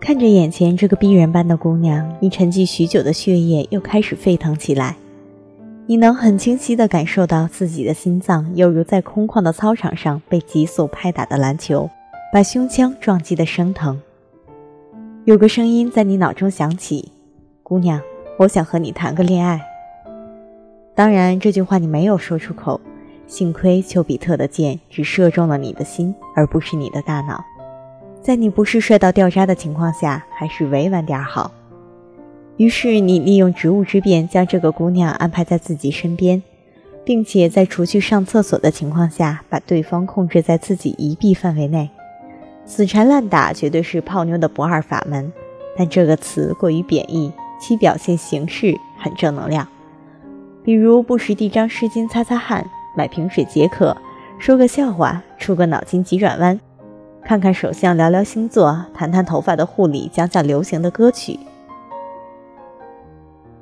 [0.00, 4.96] 看着眼前这个逼人般的姑娘，你沉寂许久的血液又开始沸腾起来。
[5.86, 11.88] 你能很清晰地感受到自己的心脏犹如在空旷的操场上被急速拍打的篮球，
[12.32, 14.00] 把胸腔撞击得生疼。
[15.24, 17.12] 有个声音在你脑中响起
[17.62, 18.00] ：“姑娘，
[18.38, 19.60] 我想和你谈个恋爱。”
[20.94, 22.80] 当然，这句话你没有说出口。
[23.26, 27.42] 幸亏丘比特的箭只射中了你的心，而不是你的大脑。
[28.20, 31.50] 在你不是帅到掉渣的情况下，还是委婉点好。
[32.58, 36.42] 于是你利用职务之便，将这个姑娘安排在自己身边，
[37.04, 41.90] 并且在除去上厕所的情况下，把对方控制在自己一臂范围内。
[42.64, 45.32] 死缠烂打绝对是泡妞的不二法门，
[45.76, 49.66] 但这个词过于贬义，其表现形式很正能量。
[50.62, 52.64] 比如不时递张湿巾擦擦汗，
[52.94, 53.96] 买瓶水解渴，
[54.38, 56.58] 说个笑话，出个脑筋急转弯。
[57.24, 61.38] 看看手相，聊聊星座，谈谈头发的护理，讲讲流行的歌曲。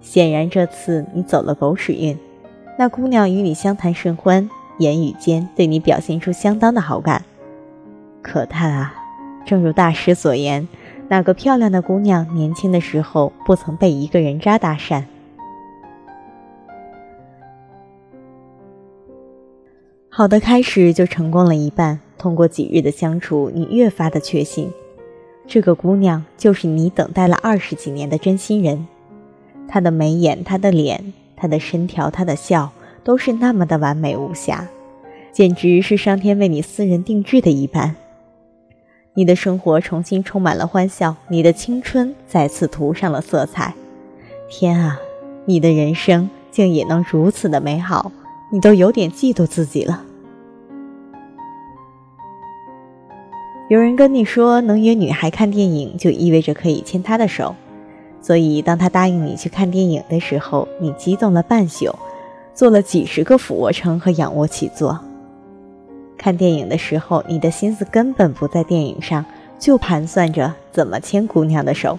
[0.00, 2.16] 显然这次你走了狗屎运。
[2.78, 7.22] 那姑娘与你相谈甚欢，言语间对你表现出相当的好感。
[8.22, 8.94] 可叹啊，
[9.46, 10.68] 正如大师所言，
[11.08, 15.04] 那个漂亮的姑娘年轻的时候不曾被一个人渣搭讪？
[20.18, 22.00] 好的开始就成功了一半。
[22.16, 24.72] 通过几日的相处，你越发的确信，
[25.46, 28.86] 这个姑娘就是你等待了二十几年的真心人。
[29.68, 32.72] 她的眉眼，她的脸，她的身条，她的笑，
[33.04, 34.66] 都是那么的完美无瑕，
[35.32, 37.94] 简直是上天为你私人定制的一般。
[39.12, 43.74] 你的生活重新充满了欢笑，你的青春再次涂上了色彩。
[44.48, 44.98] 天啊，
[45.44, 48.10] 你的人生竟也能如此的美好，
[48.50, 50.04] 你都有点嫉妒自己了。
[53.68, 57.56] 有人跟你说，能约女孩看电影就意味着可以牵她的手，
[58.22, 61.92] 所以当他答应你去看电影的时候，你激动了半宿，
[62.54, 65.00] 做了几十个俯卧撑和仰卧起坐。
[66.16, 69.24] 看电影的时候，你的心思根本不在电影上，
[69.58, 71.98] 就盘算着怎么牵姑娘的手。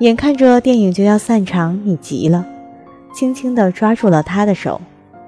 [0.00, 2.44] 眼看着电影就要散场，你急了，
[3.14, 4.78] 轻轻地抓住了她的手，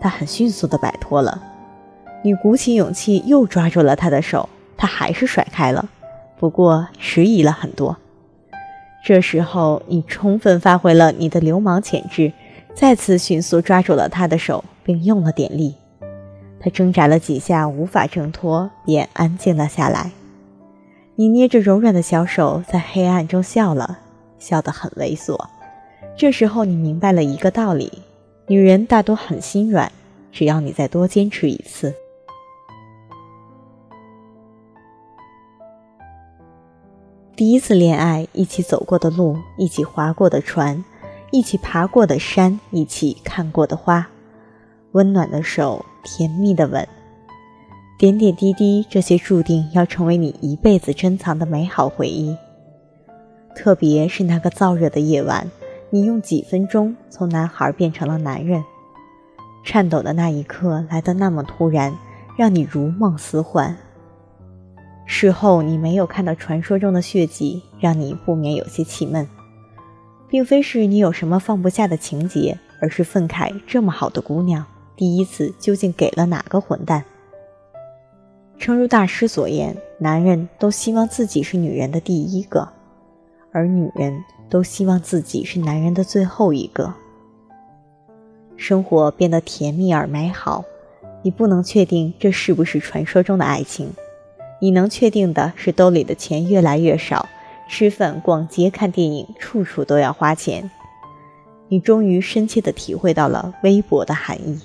[0.00, 1.42] 她很迅速地摆脱了。
[2.22, 4.48] 你鼓起勇气又抓住了她的手。
[4.76, 5.88] 他还是甩开了，
[6.38, 7.96] 不过迟疑了很多。
[9.04, 12.32] 这时候，你充分发挥了你的流氓潜质，
[12.74, 15.74] 再次迅速抓住了他的手，并用了点力。
[16.58, 20.10] 他挣扎了几下，无法挣脱，便安静了下来。
[21.14, 24.00] 你捏着柔软的小手，在黑暗中笑了，
[24.38, 25.38] 笑得很猥琐。
[26.16, 28.02] 这时候，你明白了一个道理：
[28.48, 29.92] 女人大多很心软，
[30.32, 31.94] 只要你再多坚持一次。
[37.36, 40.82] 第一次恋爱，一起走过的路，一起划过的船，
[41.30, 44.06] 一起爬过的山，一起看过的花，
[44.92, 46.88] 温暖的手，甜蜜的吻，
[47.98, 52.34] 点点滴滴，这些注定要成为你一辈子珍藏的美好回忆。
[53.54, 55.50] 特别是那个燥热的夜晚，
[55.90, 58.64] 你用几分钟从男孩变成了男人，
[59.62, 61.94] 颤抖的那一刻来得那么突然，
[62.38, 63.76] 让你如梦似幻。
[65.08, 69.26] 事后你没有看到传说中的血迹，让你不免有些气闷，
[70.28, 74.64] 并非是你有什么放不下的情节，而是愤慨这么好的姑娘，
[74.96, 77.04] 第一次究竟给了哪个混蛋？
[78.58, 82.68] 诚如大师所言，男人都希望自己是女人的第一个，
[83.52, 86.92] 而女人都希望自己是男人的最后一个。
[88.56, 90.64] 生活变得甜蜜而美好，
[91.22, 93.88] 你不能确定这是不是传说中的爱情。
[94.60, 97.28] 你能确定的是，兜里的钱越来越少，
[97.68, 100.70] 吃饭、逛街、看电影，处处都要花钱。
[101.68, 104.60] 你终于深切地体会到了微薄的含义。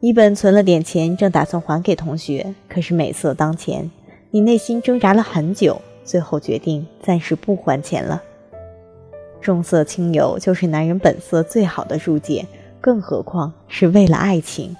[0.00, 3.90] 一本存了点钱，正打算还给同学，可是美色当前，
[4.30, 8.22] 你内心挣扎了很久，最后决定暂时不还钱了。
[9.40, 12.46] 重色轻友就是男人本色最好的注解，
[12.80, 14.76] 更何况是为了爱情。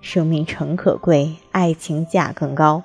[0.00, 2.82] 生命诚可贵，爱情价更高。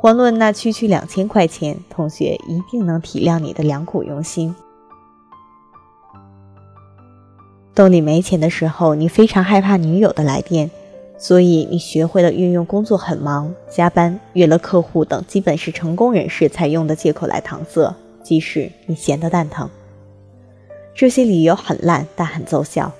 [0.00, 4.54] 遑论那区区两千块钱，同学一定能体谅你的良苦用心。
[7.74, 10.70] 兜里没钱的时候，你非常害怕女友的来电，
[11.18, 19.68] 所以你学会了运用工作很忙、加班、约了客户等基本是成功人士才用的借口来搪塞，即使你闲得蛋疼。
[20.94, 22.92] 这些理由很烂，但很奏效。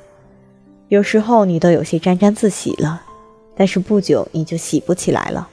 [0.88, 3.02] 有时候你都有些沾沾自喜了，
[3.56, 5.48] 但是不久你就喜不起来了。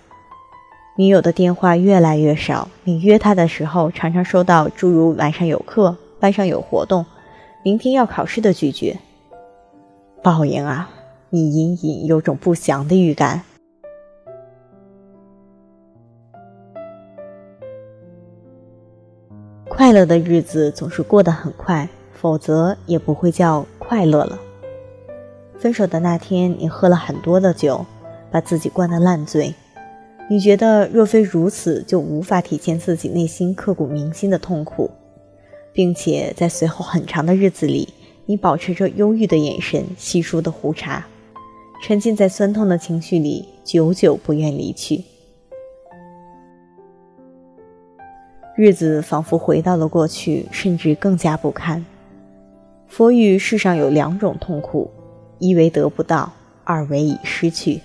[0.95, 7.04] 女友的电话越来越少，你约她的时候常常收到诸如“晚上有课”“班上有活动
[7.66, 8.95] ”“明天要考试”的拒绝。
[10.22, 10.88] 报应啊！
[11.31, 13.42] 你隐隐有种不祥的预感。
[19.68, 24.38] 快乐的日子总是过得很快，否则也不会叫快乐了。
[25.57, 27.84] 分手的那天，你喝了很多的酒，
[28.30, 29.56] 把自己灌得烂醉。
[30.30, 34.90] 你觉得若非如此，就无法体现自己内心刻骨铭心的痛苦，
[35.74, 37.90] 并且在随后很长的日子里，
[38.25, 41.04] 你保持着忧郁的眼神，稀疏的胡茬，
[41.84, 45.04] 沉浸在酸痛的情绪里，久久不愿离去。
[48.56, 51.86] 日子仿佛回到了过去，甚至更加不堪。
[52.88, 54.90] 佛语：世上有两种痛苦，
[55.40, 56.31] 一为得不到，
[56.64, 57.81] 二为已失去。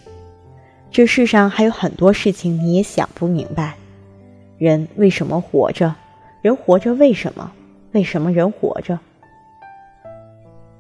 [0.91, 3.77] 这世上还有很多事情你也想不明白：
[4.57, 5.95] 人为什么活着？
[6.41, 7.53] 人活着为什么？
[7.93, 8.99] 为什么人活着？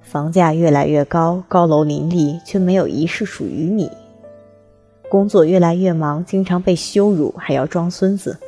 [0.01, 3.91] 房价越来越高，高楼林立，却没有一室属于你。
[5.11, 8.39] 工作越来越忙，经常被羞辱，还要装孙子。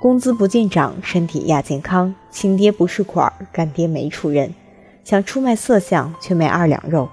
[0.00, 4.52] 工资不见涨，身体亚健康，亲爹不是款儿，干爹没出人，
[5.04, 7.08] 想出卖色相却没二两肉。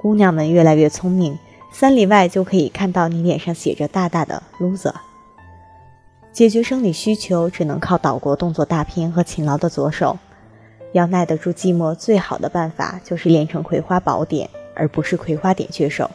[0.00, 1.36] 姑娘们越来越聪明，
[1.72, 4.94] 三里外就可以看到你脸上写着大大的 “loser”。
[6.32, 10.18] 解决生理需求只能靠岛国动作大片和勤劳的左手。
[10.92, 16.10] 要耐得住寂寞，最好的办法就是练成葵花宝典，而不是葵花点穴手。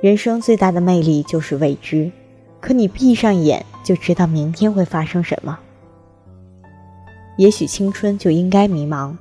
[0.00, 2.10] 人生最大的魅力就是未知。
[2.60, 5.58] 可你闭上眼就知道明天会发生什么。
[7.36, 9.16] 也许青春就应该迷茫，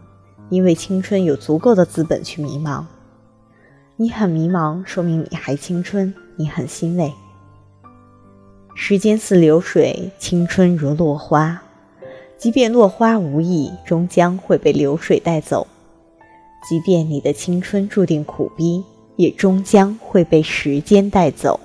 [0.49, 2.83] 因为青春有足够的资本去迷茫。
[3.99, 7.11] 你很迷茫，说明你还青春，你很欣慰。
[8.75, 11.59] 时间似流水，青春如落花，
[12.37, 15.65] 即便落花无意，终将会被流水带走；
[16.69, 18.83] 即便你的青春注定苦逼，
[19.15, 21.59] 也终将会被时间带走。